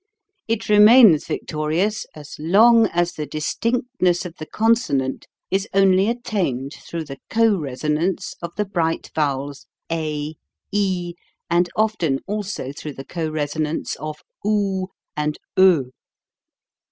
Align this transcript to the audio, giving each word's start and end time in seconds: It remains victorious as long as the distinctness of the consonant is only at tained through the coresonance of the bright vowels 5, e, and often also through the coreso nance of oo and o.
It 0.47 0.67
remains 0.67 1.27
victorious 1.27 2.07
as 2.15 2.35
long 2.39 2.87
as 2.87 3.13
the 3.13 3.27
distinctness 3.27 4.25
of 4.25 4.33
the 4.39 4.47
consonant 4.47 5.27
is 5.51 5.67
only 5.75 6.07
at 6.07 6.23
tained 6.23 6.73
through 6.73 7.03
the 7.03 7.19
coresonance 7.29 8.33
of 8.41 8.51
the 8.55 8.65
bright 8.65 9.11
vowels 9.13 9.67
5, 9.89 10.31
e, 10.71 11.13
and 11.51 11.69
often 11.75 12.19
also 12.25 12.71
through 12.71 12.93
the 12.93 13.05
coreso 13.05 13.59
nance 13.61 13.95
of 13.97 14.23
oo 14.43 14.87
and 15.15 15.37
o. 15.55 15.91